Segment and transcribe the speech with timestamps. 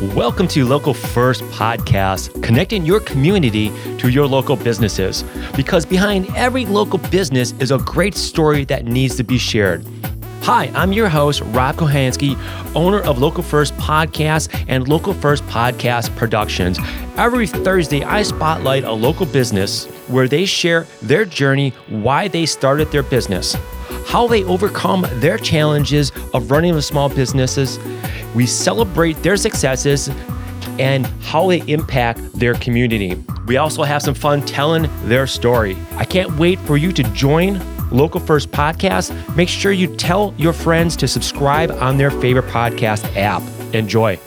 [0.00, 3.68] Welcome to Local First Podcast, connecting your community
[3.98, 5.24] to your local businesses.
[5.54, 9.84] Because behind every local business is a great story that needs to be shared.
[10.40, 12.34] Hi, I'm your host, Rob Kohansky,
[12.74, 16.78] owner of Local First Podcast and Local First Podcast Productions.
[17.18, 22.90] Every Thursday, I spotlight a local business where they share their journey, why they started
[22.90, 23.54] their business,
[24.06, 27.78] how they overcome their challenges of running a small businesses.
[28.34, 30.10] We celebrate their successes
[30.78, 33.22] and how they impact their community.
[33.46, 35.76] We also have some fun telling their story.
[35.96, 39.12] I can't wait for you to join Local First Podcast.
[39.36, 43.42] Make sure you tell your friends to subscribe on their favorite podcast app.
[43.74, 44.18] Enjoy.